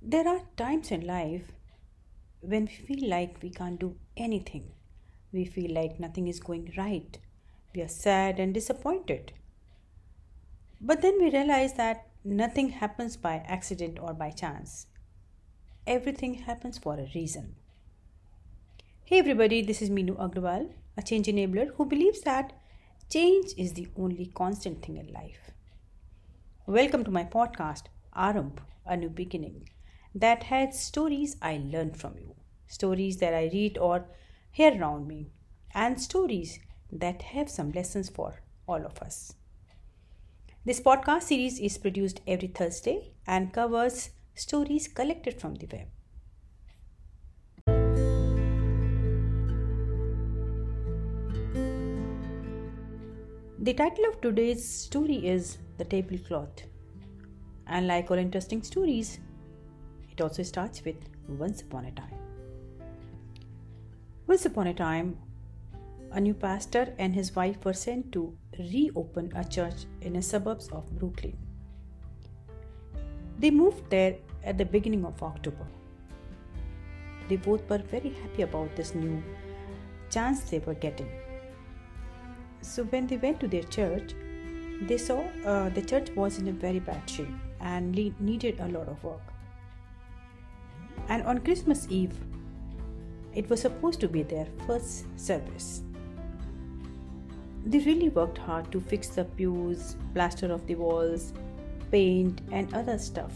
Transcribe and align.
There 0.00 0.28
are 0.28 0.42
times 0.56 0.92
in 0.92 1.04
life 1.06 1.50
when 2.40 2.66
we 2.66 2.72
feel 2.72 3.10
like 3.10 3.42
we 3.42 3.50
can't 3.50 3.80
do 3.80 3.96
anything. 4.16 4.70
We 5.32 5.44
feel 5.44 5.74
like 5.74 5.98
nothing 5.98 6.28
is 6.28 6.38
going 6.38 6.72
right. 6.78 7.18
We 7.74 7.82
are 7.82 7.88
sad 7.88 8.38
and 8.38 8.54
disappointed. 8.54 9.32
But 10.80 11.02
then 11.02 11.20
we 11.20 11.30
realize 11.30 11.74
that 11.74 12.06
nothing 12.24 12.68
happens 12.68 13.16
by 13.16 13.42
accident 13.48 13.98
or 14.00 14.14
by 14.14 14.30
chance. 14.30 14.86
Everything 15.84 16.34
happens 16.34 16.78
for 16.78 16.94
a 16.94 17.10
reason. 17.12 17.56
Hey 19.04 19.18
everybody, 19.18 19.62
this 19.62 19.82
is 19.82 19.90
Meenu 19.90 20.16
Agrawal, 20.16 20.70
a 20.96 21.02
change 21.02 21.26
enabler 21.26 21.74
who 21.74 21.84
believes 21.84 22.20
that 22.20 22.52
change 23.10 23.48
is 23.58 23.72
the 23.72 23.88
only 23.96 24.26
constant 24.26 24.80
thing 24.80 24.96
in 24.96 25.12
life. 25.12 25.50
Welcome 26.66 27.02
to 27.02 27.10
my 27.10 27.24
podcast, 27.24 27.86
Arambh, 28.16 28.58
a 28.86 28.96
new 28.96 29.08
beginning 29.08 29.68
that 30.20 30.44
has 30.44 30.82
stories 30.82 31.36
I 31.40 31.60
learned 31.64 31.96
from 31.96 32.14
you, 32.18 32.34
stories 32.66 33.18
that 33.18 33.34
I 33.34 33.50
read 33.52 33.78
or 33.78 34.06
hear 34.50 34.76
around 34.76 35.06
me, 35.06 35.30
and 35.74 36.00
stories 36.00 36.58
that 36.90 37.22
have 37.22 37.48
some 37.48 37.70
lessons 37.70 38.08
for 38.08 38.42
all 38.66 38.84
of 38.84 38.98
us. 39.00 39.34
This 40.64 40.80
podcast 40.80 41.22
series 41.22 41.60
is 41.60 41.78
produced 41.78 42.20
every 42.26 42.48
Thursday 42.48 43.12
and 43.26 43.52
covers 43.52 44.10
stories 44.34 44.88
collected 44.88 45.40
from 45.40 45.54
the 45.54 45.68
web. 45.72 45.86
The 53.60 53.74
title 53.74 54.06
of 54.06 54.20
today's 54.20 54.66
story 54.68 55.26
is 55.28 55.58
The 55.76 55.84
Tablecloth. 55.84 56.62
And 57.66 57.86
like 57.86 58.10
all 58.10 58.16
interesting 58.18 58.62
stories, 58.62 59.20
it 60.18 60.22
also 60.22 60.42
starts 60.42 60.84
with 60.84 60.96
Once 61.28 61.62
Upon 61.62 61.84
a 61.84 61.92
Time. 61.92 62.18
Once 64.26 64.46
upon 64.46 64.66
a 64.66 64.74
time, 64.74 65.16
a 66.10 66.20
new 66.20 66.34
pastor 66.34 66.92
and 66.98 67.14
his 67.14 67.36
wife 67.36 67.64
were 67.64 67.72
sent 67.72 68.10
to 68.12 68.36
reopen 68.58 69.30
a 69.36 69.44
church 69.44 69.86
in 70.00 70.14
the 70.14 70.22
suburbs 70.22 70.68
of 70.68 70.90
Brooklyn. 70.98 71.36
They 73.38 73.52
moved 73.52 73.88
there 73.90 74.16
at 74.42 74.58
the 74.58 74.64
beginning 74.64 75.04
of 75.04 75.22
October. 75.22 75.66
They 77.28 77.36
both 77.36 77.70
were 77.70 77.78
very 77.78 78.12
happy 78.22 78.42
about 78.42 78.74
this 78.74 78.94
new 78.96 79.22
chance 80.10 80.40
they 80.50 80.58
were 80.58 80.74
getting. 80.74 81.10
So, 82.60 82.82
when 82.84 83.06
they 83.06 83.18
went 83.18 83.38
to 83.40 83.46
their 83.46 83.62
church, 83.62 84.14
they 84.82 84.98
saw 84.98 85.22
uh, 85.46 85.68
the 85.68 85.82
church 85.82 86.10
was 86.16 86.38
in 86.38 86.48
a 86.48 86.52
very 86.52 86.80
bad 86.80 87.08
shape 87.08 87.28
and 87.60 87.92
needed 88.18 88.58
a 88.58 88.68
lot 88.68 88.88
of 88.88 89.02
work. 89.04 89.27
And 91.08 91.22
on 91.24 91.38
Christmas 91.38 91.86
Eve, 91.90 92.14
it 93.34 93.48
was 93.48 93.60
supposed 93.60 94.00
to 94.00 94.08
be 94.08 94.22
their 94.22 94.46
first 94.66 95.06
service. 95.16 95.82
They 97.64 97.78
really 97.80 98.08
worked 98.08 98.38
hard 98.38 98.70
to 98.72 98.80
fix 98.80 99.08
the 99.08 99.24
pews, 99.24 99.96
plaster 100.14 100.52
of 100.52 100.66
the 100.66 100.74
walls, 100.74 101.32
paint, 101.90 102.40
and 102.52 102.72
other 102.74 102.98
stuff. 102.98 103.32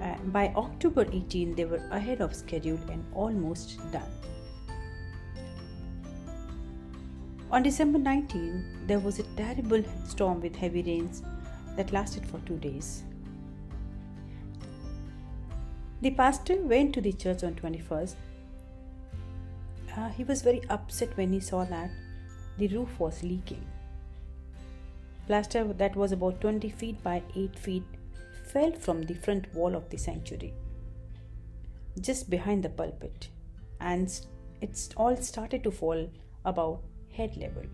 Uh, 0.00 0.16
by 0.26 0.52
October 0.56 1.06
18, 1.12 1.54
they 1.54 1.64
were 1.64 1.82
ahead 1.90 2.20
of 2.20 2.34
schedule 2.34 2.78
and 2.90 3.04
almost 3.14 3.78
done. 3.92 4.10
On 7.50 7.62
December 7.62 7.98
19, 7.98 8.86
there 8.86 8.98
was 8.98 9.20
a 9.20 9.22
terrible 9.36 9.82
storm 10.08 10.40
with 10.40 10.56
heavy 10.56 10.82
rains 10.82 11.22
that 11.76 11.92
lasted 11.92 12.26
for 12.26 12.40
two 12.40 12.56
days. 12.56 13.04
The 16.04 16.10
pastor 16.10 16.56
went 16.56 16.92
to 16.94 17.00
the 17.00 17.14
church 17.14 17.42
on 17.44 17.54
21st. 17.54 18.16
Uh, 19.96 20.08
he 20.10 20.22
was 20.22 20.42
very 20.42 20.60
upset 20.68 21.16
when 21.16 21.32
he 21.32 21.40
saw 21.40 21.64
that 21.64 21.90
the 22.58 22.68
roof 22.68 23.00
was 23.00 23.22
leaking. 23.22 23.64
Plaster 25.26 25.64
that 25.64 25.96
was 25.96 26.12
about 26.12 26.42
20 26.42 26.68
feet 26.68 27.02
by 27.02 27.22
8 27.34 27.58
feet 27.58 27.84
fell 28.52 28.70
from 28.72 29.00
the 29.04 29.14
front 29.14 29.46
wall 29.54 29.74
of 29.74 29.88
the 29.88 29.96
sanctuary, 29.96 30.52
just 31.98 32.28
behind 32.28 32.62
the 32.62 32.68
pulpit, 32.68 33.28
and 33.80 34.20
it 34.60 34.92
all 34.98 35.16
started 35.16 35.64
to 35.64 35.70
fall 35.70 36.06
about 36.44 36.82
head 37.16 37.34
level. 37.38 37.64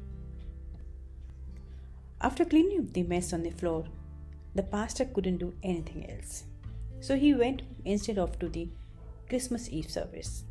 After 2.21 2.45
cleaning 2.45 2.79
up 2.79 2.93
the 2.93 3.03
mess 3.03 3.33
on 3.33 3.43
the 3.43 3.51
floor, 3.51 3.87
the 4.55 4.63
pastor 4.63 5.07
couldn't 5.07 5.39
do 5.39 5.53
anything 5.65 6.09
else. 6.09 6.45
So 7.01 7.17
he 7.17 7.35
went 7.35 7.63
instead 7.85 8.19
of 8.19 8.39
to 8.39 8.49
the 8.49 8.69
Christmas 9.29 9.69
Eve 9.71 9.91
service. 9.91 10.45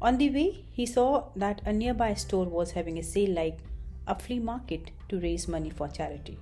On 0.00 0.16
the 0.16 0.30
way, 0.30 0.64
he 0.70 0.86
saw 0.86 1.24
that 1.36 1.60
a 1.66 1.72
nearby 1.72 2.14
store 2.14 2.46
was 2.46 2.70
having 2.72 2.98
a 2.98 3.02
sale 3.02 3.34
like 3.34 3.58
a 4.06 4.18
flea 4.18 4.38
market 4.38 4.90
to 5.08 5.20
raise 5.20 5.48
money 5.48 5.70
for 5.70 5.88
charity. 5.88 6.38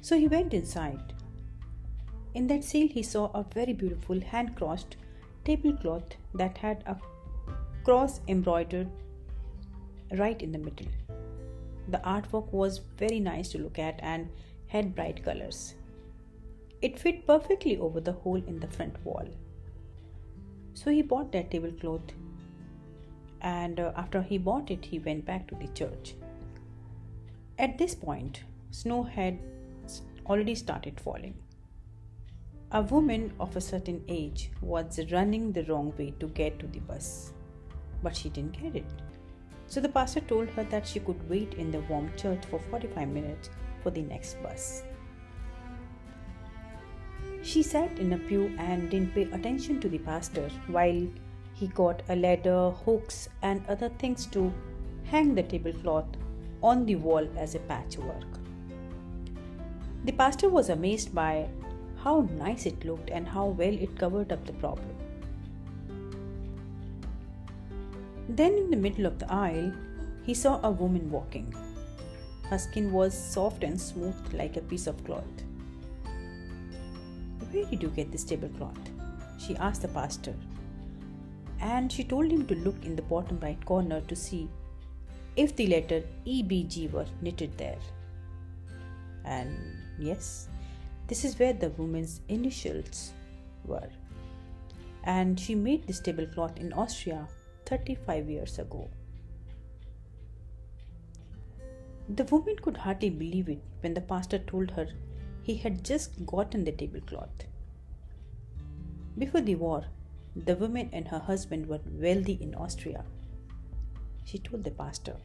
So 0.00 0.16
he 0.18 0.28
went 0.28 0.54
inside. 0.54 1.12
In 2.34 2.46
that 2.46 2.64
sale, 2.64 2.88
he 2.88 3.02
saw 3.02 3.30
a 3.32 3.44
very 3.54 3.72
beautiful 3.72 4.20
hand 4.20 4.56
crossed 4.56 4.96
tablecloth 5.44 6.14
that 6.34 6.58
had 6.58 6.84
a 6.86 6.96
cross 7.84 8.20
embroidered 8.28 8.88
right 10.12 10.40
in 10.40 10.52
the 10.52 10.58
middle. 10.58 10.86
The 11.88 11.98
artwork 11.98 12.52
was 12.52 12.78
very 12.96 13.18
nice 13.18 13.48
to 13.50 13.58
look 13.58 13.78
at 13.78 13.98
and 14.02 14.28
had 14.68 14.94
bright 14.94 15.24
colors. 15.24 15.74
It 16.80 16.98
fit 16.98 17.26
perfectly 17.26 17.76
over 17.78 18.00
the 18.00 18.12
hole 18.12 18.42
in 18.46 18.60
the 18.60 18.68
front 18.68 19.04
wall. 19.04 19.28
So 20.74 20.90
he 20.90 21.02
bought 21.02 21.32
that 21.32 21.50
tablecloth, 21.50 22.12
and 23.40 23.80
uh, 23.80 23.92
after 23.96 24.22
he 24.22 24.38
bought 24.38 24.70
it, 24.70 24.84
he 24.84 24.98
went 25.00 25.24
back 25.24 25.48
to 25.48 25.56
the 25.56 25.68
church. 25.68 26.14
At 27.58 27.78
this 27.78 27.94
point, 27.94 28.44
snow 28.70 29.02
had 29.02 29.38
already 30.26 30.54
started 30.54 31.00
falling. 31.00 31.34
A 32.70 32.82
woman 32.82 33.32
of 33.40 33.56
a 33.56 33.60
certain 33.60 34.04
age 34.08 34.50
was 34.60 35.00
running 35.10 35.52
the 35.52 35.64
wrong 35.64 35.92
way 35.98 36.12
to 36.20 36.28
get 36.28 36.58
to 36.60 36.66
the 36.66 36.80
bus, 36.80 37.32
but 38.02 38.14
she 38.14 38.28
didn't 38.28 38.60
get 38.60 38.76
it. 38.76 38.84
So 39.66 39.80
the 39.80 39.88
pastor 39.88 40.20
told 40.20 40.50
her 40.50 40.64
that 40.64 40.86
she 40.86 41.00
could 41.00 41.28
wait 41.28 41.54
in 41.54 41.70
the 41.70 41.80
warm 41.80 42.12
church 42.16 42.44
for 42.46 42.60
45 42.70 43.08
minutes 43.08 43.50
for 43.82 43.90
the 43.90 44.02
next 44.02 44.40
bus. 44.42 44.84
She 47.42 47.62
sat 47.62 47.98
in 47.98 48.12
a 48.12 48.18
pew 48.18 48.52
and 48.58 48.90
didn't 48.90 49.14
pay 49.14 49.22
attention 49.22 49.80
to 49.80 49.88
the 49.88 49.98
pastor 49.98 50.48
while 50.66 51.06
he 51.54 51.66
got 51.68 52.02
a 52.08 52.16
ladder, 52.16 52.70
hooks, 52.70 53.28
and 53.42 53.64
other 53.68 53.88
things 53.88 54.26
to 54.26 54.52
hang 55.04 55.34
the 55.34 55.42
tablecloth 55.42 56.06
on 56.62 56.84
the 56.84 56.96
wall 56.96 57.26
as 57.36 57.54
a 57.54 57.60
patchwork. 57.60 58.26
The 60.04 60.12
pastor 60.12 60.48
was 60.48 60.68
amazed 60.68 61.14
by 61.14 61.48
how 61.96 62.28
nice 62.36 62.66
it 62.66 62.84
looked 62.84 63.10
and 63.10 63.26
how 63.26 63.46
well 63.46 63.74
it 63.74 63.98
covered 63.98 64.32
up 64.32 64.46
the 64.46 64.52
problem. 64.54 64.94
Then, 68.28 68.52
in 68.58 68.70
the 68.70 68.76
middle 68.76 69.06
of 69.06 69.18
the 69.18 69.32
aisle, 69.32 69.72
he 70.22 70.34
saw 70.34 70.60
a 70.62 70.70
woman 70.70 71.10
walking. 71.10 71.54
Her 72.44 72.58
skin 72.58 72.92
was 72.92 73.14
soft 73.14 73.64
and 73.64 73.80
smooth 73.80 74.14
like 74.32 74.56
a 74.56 74.60
piece 74.60 74.86
of 74.86 75.02
cloth. 75.04 75.24
Where 77.50 77.64
did 77.64 77.82
you 77.82 77.88
get 77.88 78.12
this 78.12 78.24
tablecloth? 78.24 78.78
She 79.38 79.56
asked 79.56 79.82
the 79.82 79.88
pastor. 79.88 80.34
And 81.60 81.90
she 81.90 82.04
told 82.04 82.30
him 82.30 82.46
to 82.46 82.54
look 82.56 82.84
in 82.84 82.94
the 82.94 83.02
bottom 83.02 83.40
right 83.40 83.64
corner 83.64 84.00
to 84.02 84.14
see 84.14 84.48
if 85.36 85.56
the 85.56 85.66
letter 85.66 86.02
EBG 86.26 86.90
were 86.92 87.06
knitted 87.20 87.56
there. 87.56 87.78
And 89.24 89.56
yes, 89.98 90.48
this 91.06 91.24
is 91.24 91.38
where 91.38 91.52
the 91.52 91.70
woman's 91.70 92.20
initials 92.28 93.12
were. 93.64 93.88
And 95.04 95.38
she 95.40 95.54
made 95.54 95.86
this 95.86 96.00
tablecloth 96.00 96.58
in 96.58 96.72
Austria 96.72 97.26
35 97.66 98.28
years 98.28 98.58
ago. 98.58 98.88
The 102.08 102.24
woman 102.24 102.56
could 102.56 102.76
hardly 102.76 103.10
believe 103.10 103.48
it 103.48 103.62
when 103.80 103.94
the 103.94 104.00
pastor 104.00 104.38
told 104.38 104.70
her 104.72 104.88
he 105.48 105.54
had 105.56 105.82
just 105.82 106.26
gotten 106.26 106.62
the 106.64 106.72
tablecloth. 106.72 107.44
Before 109.16 109.40
the 109.40 109.54
war, 109.54 109.86
the 110.36 110.54
woman 110.56 110.90
and 110.92 111.08
her 111.08 111.20
husband 111.20 111.66
were 111.66 111.80
wealthy 111.90 112.34
in 112.42 112.54
Austria. 112.54 113.02
She 114.24 114.38
told 114.38 114.64
the 114.64 114.70
pastor. 114.70 115.16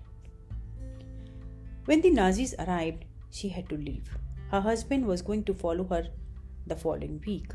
When 1.83 1.99
the 1.99 2.09
Nazis 2.09 2.55
arrived, 2.57 3.03
she 3.31 3.49
had 3.49 3.67
to 3.67 3.75
leave. 3.75 4.17
Her 4.49 4.61
husband 4.61 5.05
was 5.05 5.21
going 5.21 5.43
to 5.43 5.53
follow 5.53 5.83
her 5.89 6.07
the 6.67 6.77
following 6.77 7.21
week. 7.27 7.51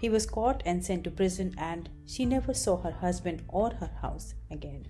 He 0.00 0.08
was 0.08 0.26
caught 0.26 0.64
and 0.66 0.84
sent 0.84 1.04
to 1.04 1.12
prison, 1.12 1.54
and 1.58 1.88
she 2.06 2.26
never 2.26 2.52
saw 2.52 2.76
her 2.78 2.90
husband 2.90 3.44
or 3.46 3.70
her 3.74 3.92
house 4.02 4.34
again. 4.50 4.88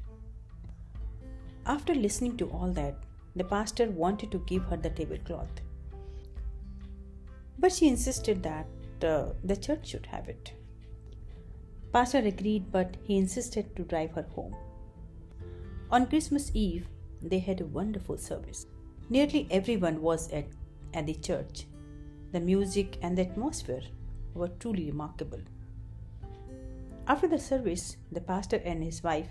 After 1.67 1.95
listening 1.95 2.39
to 2.39 2.49
all 2.49 2.73
that, 2.73 2.97
the 3.37 3.45
pastor 3.45 3.91
wanted 3.91 4.33
to 4.33 4.39
give 4.47 4.65
her 4.65 4.79
the 4.79 4.89
tablecloth. 4.89 5.61
But 7.65 7.73
she 7.73 7.89
insisted 7.89 8.43
that 8.43 8.67
uh, 9.03 9.33
the 9.43 9.57
church 9.57 9.89
should 9.89 10.05
have 10.05 10.29
it. 10.29 10.53
Pastor 11.95 12.19
agreed, 12.19 12.71
but 12.71 12.99
he 13.05 13.17
insisted 13.17 13.75
to 13.75 13.85
drive 13.85 14.11
her 14.11 14.27
home. 14.35 14.55
On 15.91 16.07
Christmas 16.07 16.51
Eve, 16.53 16.87
they 17.23 17.39
had 17.39 17.63
a 17.63 17.65
wonderful 17.79 18.19
service. 18.19 18.67
Nearly 19.09 19.49
everyone 19.51 20.03
was 20.03 20.31
at, 20.31 20.45
at 20.93 21.07
the 21.07 21.15
church. 21.15 21.65
The 22.33 22.41
music 22.41 22.99
and 23.01 23.17
the 23.17 23.23
atmosphere 23.23 23.85
were 24.35 24.49
truly 24.49 24.91
remarkable. 24.91 25.41
After 27.07 27.29
the 27.29 27.39
service, 27.39 27.97
the 28.13 28.21
pastor 28.21 28.61
and 28.63 28.85
his 28.85 29.03
wife 29.03 29.31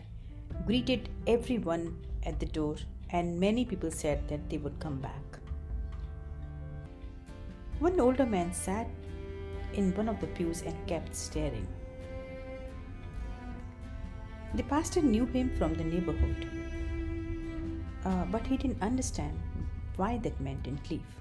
greeted 0.65 1.07
everyone 1.27 2.03
at 2.25 2.39
the 2.39 2.47
door, 2.47 2.77
and 3.11 3.39
many 3.39 3.63
people 3.63 3.91
said 3.91 4.27
that 4.27 4.49
they 4.49 4.57
would 4.57 4.79
come 4.79 4.99
back. 4.99 5.32
One 7.83 7.99
older 7.99 8.25
man 8.25 8.53
sat 8.53 8.87
in 9.73 9.93
one 9.95 10.07
of 10.07 10.21
the 10.21 10.27
pews 10.27 10.61
and 10.61 10.87
kept 10.87 11.13
staring. 11.13 11.67
The 14.53 14.63
pastor 14.63 15.01
knew 15.01 15.25
him 15.25 15.49
from 15.57 15.73
the 15.73 15.83
neighborhood, 15.83 16.47
uh, 18.05 18.23
but 18.31 18.47
he 18.47 18.55
didn't 18.55 18.81
understand 18.81 19.37
why 19.97 20.17
that 20.19 20.39
man 20.39 20.61
didn't 20.61 20.89
leave. 20.89 21.11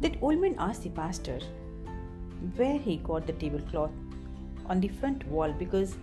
That 0.00 0.16
old 0.22 0.40
man 0.40 0.54
asked 0.58 0.84
the 0.84 0.90
pastor 1.02 1.38
where 2.56 2.78
he 2.78 2.96
got 2.96 3.26
the 3.26 3.34
tablecloth 3.34 3.90
on 4.70 4.80
the 4.80 4.88
front 4.88 5.26
wall 5.26 5.52
because 5.52 5.96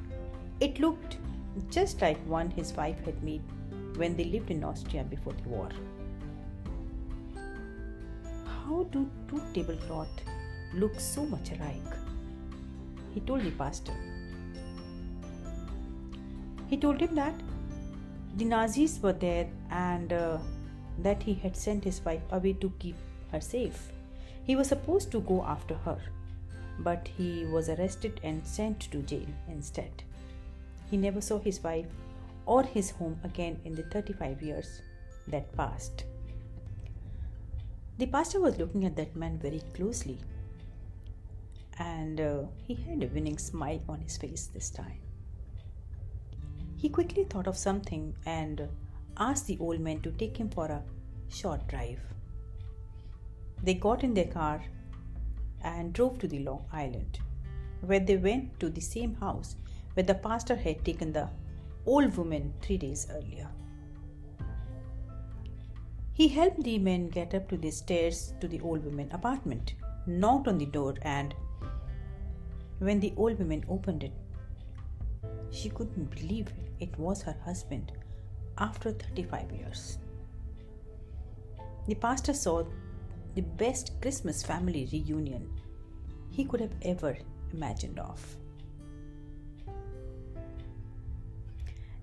it 0.60 0.80
looked 0.80 1.18
just 1.72 2.04
like 2.04 2.20
one 2.28 2.52
his 2.52 2.72
wife 2.74 3.04
had 3.04 3.24
made 3.24 3.42
when 3.96 4.16
they 4.16 4.26
lived 4.26 4.52
in 4.52 4.64
Austria 4.64 5.04
before 5.04 5.34
the 5.34 5.50
war. 5.50 5.70
How 8.66 8.84
do 8.92 9.10
two 9.28 9.42
tablecloths 9.54 10.24
look 10.74 11.00
so 11.00 11.26
much 11.26 11.52
alike? 11.52 11.94
He 13.14 13.20
told 13.22 13.44
the 13.44 13.52
pastor. 13.52 13.94
He 16.68 16.78
told 16.78 17.00
him 17.02 17.16
that 17.16 17.34
the 18.38 18.46
Nazis 18.46 19.00
were 19.02 19.14
there 19.14 19.48
and 19.72 20.14
uh, 20.14 20.38
that 21.00 21.24
he 21.24 21.34
had 21.34 21.58
sent 21.58 21.84
his 21.84 22.04
wife 22.06 22.22
away 22.32 22.54
to 22.54 22.72
keep 22.80 22.96
her 23.32 23.42
safe. 23.42 23.92
He 24.44 24.56
was 24.56 24.68
supposed 24.68 25.12
to 25.12 25.22
go 25.22 25.44
after 25.44 25.76
her, 25.86 26.00
but 26.80 27.08
he 27.18 27.46
was 27.46 27.70
arrested 27.70 28.20
and 28.24 28.46
sent 28.46 28.80
to 28.92 29.02
jail 29.02 29.28
instead. 29.48 30.04
He 30.90 30.98
never 30.98 31.22
saw 31.22 31.40
his 31.40 31.64
wife 31.64 31.88
or 32.46 32.64
his 32.64 32.92
home 32.92 33.20
again 33.24 33.60
in 33.66 33.76
the 33.76 33.84
35 33.84 34.42
years 34.42 34.82
that 35.28 35.56
passed. 35.56 36.04
The 38.00 38.06
pastor 38.06 38.40
was 38.40 38.58
looking 38.58 38.86
at 38.86 38.96
that 38.96 39.14
man 39.18 39.38
very 39.40 39.62
closely, 39.74 40.20
and 41.80 42.22
uh, 42.22 42.44
he 42.66 42.74
had 42.76 43.04
a 43.04 43.08
winning 43.08 43.38
smile 43.38 43.82
on 43.90 44.00
his 44.00 44.16
face 44.16 44.48
this 44.54 44.70
time. 44.70 45.02
He 46.78 46.88
quickly 46.88 47.26
thought 47.26 47.46
of 47.46 47.58
something 47.58 48.16
and 48.26 48.70
asked 49.18 49.48
the 49.48 49.58
old 49.60 49.82
man 49.82 50.00
to 50.04 50.12
take 50.12 50.38
him 50.38 50.50
for 50.50 50.68
a 50.68 50.82
short 51.28 51.68
drive. 51.68 52.00
They 53.64 53.74
got 53.74 54.06
in 54.06 54.14
their 54.14 54.32
car 54.32 54.64
and 55.62 55.92
drove 55.92 56.20
to 56.20 56.28
the 56.30 56.40
Long 56.40 56.64
Island, 56.72 57.20
where 57.82 58.00
they 58.00 58.16
went 58.16 58.62
to 58.62 58.70
the 58.70 58.80
same 58.80 59.16
house 59.16 59.58
where 59.96 60.06
the 60.06 60.16
pastor 60.16 60.56
had 60.56 60.86
taken 60.86 61.12
the 61.12 61.28
old 61.86 62.16
woman 62.16 62.54
three 62.62 62.78
days 62.78 63.08
earlier. 63.12 63.50
He 66.20 66.28
helped 66.28 66.64
the 66.64 66.78
men 66.78 67.08
get 67.08 67.34
up 67.34 67.48
to 67.48 67.56
the 67.56 67.72
stairs 67.72 68.34
to 68.42 68.48
the 68.50 68.60
old 68.60 68.84
woman's 68.84 69.14
apartment, 69.14 69.76
knocked 70.06 70.50
on 70.50 70.58
the 70.58 70.66
door, 70.66 70.96
and 71.04 71.34
when 72.80 73.00
the 73.00 73.14
old 73.16 73.40
woman 73.40 73.64
opened 73.70 74.04
it, 74.04 74.12
she 75.50 75.70
couldn't 75.70 76.14
believe 76.14 76.52
it 76.82 77.00
was 77.00 77.22
her 77.22 77.38
husband 77.46 77.94
after 78.58 78.92
35 78.92 79.50
years. 79.54 79.98
The 81.88 81.96
pastor 81.96 82.34
saw 82.34 82.66
the 83.36 83.44
best 83.64 83.94
Christmas 84.02 84.44
family 84.44 84.90
reunion 84.92 85.50
he 86.32 86.44
could 86.44 86.60
have 86.60 86.76
ever 86.82 87.18
imagined 87.54 87.98
of. 87.98 88.36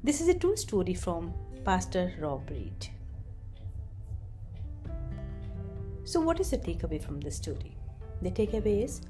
This 0.03 0.23
is 0.23 0.29
a 0.29 0.39
true 0.39 0.57
story 0.57 0.95
from 0.95 1.35
Pastor 1.67 2.15
Rob 2.19 2.49
Reed. 2.49 2.96
So, 6.06 6.20
what 6.20 6.38
is 6.38 6.50
the 6.50 6.58
takeaway 6.58 7.03
from 7.03 7.19
this 7.20 7.35
story? 7.35 7.76
The 8.23 8.31
takeaway 8.31 8.85
is 8.85 9.00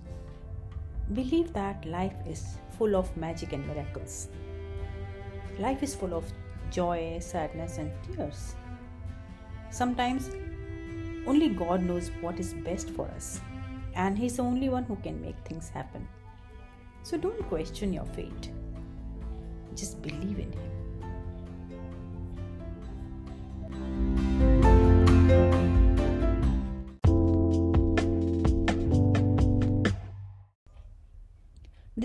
believe 1.12 1.52
that 1.52 1.84
life 1.84 2.14
is 2.26 2.56
full 2.78 2.96
of 2.96 3.14
magic 3.18 3.52
and 3.52 3.66
miracles. 3.66 4.28
Life 5.58 5.82
is 5.82 5.94
full 5.94 6.14
of 6.14 6.24
joy, 6.70 7.18
sadness, 7.20 7.76
and 7.76 7.92
tears. 8.02 8.54
Sometimes 9.68 10.30
only 11.26 11.50
God 11.50 11.82
knows 11.82 12.10
what 12.22 12.40
is 12.40 12.54
best 12.54 12.88
for 12.88 13.06
us, 13.08 13.42
and 13.94 14.16
He's 14.16 14.38
the 14.38 14.44
only 14.44 14.70
one 14.70 14.84
who 14.84 14.96
can 14.96 15.20
make 15.20 15.36
things 15.44 15.68
happen. 15.68 16.08
So 17.02 17.18
don't 17.18 17.46
question 17.48 17.92
your 17.92 18.06
fate, 18.06 18.50
just 19.74 20.00
believe 20.00 20.38
in 20.38 20.50
Him. 20.50 20.85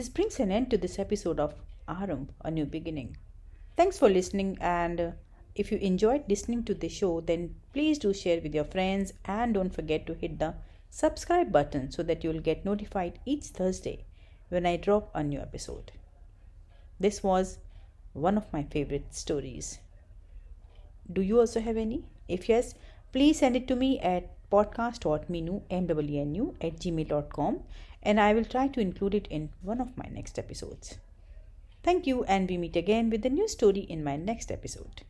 This 0.02 0.10
brings 0.10 0.40
an 0.40 0.52
end 0.52 0.72
to 0.72 0.80
this 0.80 0.98
episode 0.98 1.40
of 1.40 1.54
Arambh, 1.88 2.30
A 2.44 2.50
New 2.50 2.66
Beginning. 2.66 3.18
Thanks 3.78 4.00
for 4.00 4.10
listening, 4.10 4.58
and 4.60 5.00
uh, 5.00 5.12
if 5.54 5.72
you 5.72 5.78
enjoyed 5.78 6.24
listening 6.28 6.64
to 6.64 6.74
the 6.74 6.90
show, 6.90 7.22
then 7.22 7.54
please 7.72 8.00
do 8.00 8.12
share 8.12 8.42
with 8.42 8.56
your 8.56 8.64
friends 8.64 9.14
and 9.26 9.54
don't 9.54 9.70
forget 9.70 10.08
to 10.08 10.16
hit 10.16 10.40
the 10.40 10.56
subscribe 10.90 11.52
button 11.52 11.92
so 11.92 12.02
that 12.02 12.24
you'll 12.24 12.40
get 12.40 12.66
notified 12.66 13.20
each 13.28 13.44
Thursday 13.44 14.04
when 14.50 14.66
I 14.66 14.78
drop 14.78 15.12
a 15.14 15.22
new 15.24 15.40
episode. 15.40 15.92
This 17.00 17.22
was 17.22 17.60
one 18.14 18.38
of 18.38 18.52
my 18.52 18.64
favorite 18.64 19.14
stories. 19.14 19.78
Do 21.14 21.22
you 21.22 21.40
also 21.40 21.60
have 21.60 21.78
any? 21.78 22.06
If 22.28 22.50
yes, 22.50 22.74
please 23.12 23.38
send 23.38 23.56
it 23.56 23.68
to 23.68 23.76
me 23.76 24.00
at 24.00 24.32
podcast.minu, 24.50 25.62
at 25.70 26.80
gmail.com 26.80 27.60
and 28.04 28.20
I 28.20 28.34
will 28.34 28.46
try 28.46 28.68
to 28.68 28.80
include 28.80 29.16
it 29.16 29.28
in 29.28 29.50
one 29.62 29.80
of 29.82 29.98
my 29.98 30.10
next 30.12 30.40
episodes. 30.40 30.98
Thank 31.84 32.06
you, 32.06 32.24
and 32.26 32.50
we 32.50 32.58
meet 32.58 32.76
again 32.76 33.10
with 33.10 33.26
a 33.26 33.30
new 33.30 33.48
story 33.48 33.82
in 33.82 34.04
my 34.04 34.16
next 34.16 34.52
episode. 34.52 35.02